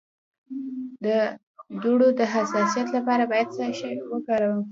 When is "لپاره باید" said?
2.97-3.49